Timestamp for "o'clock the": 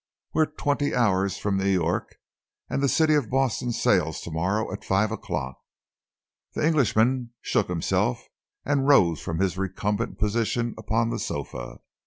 5.11-6.65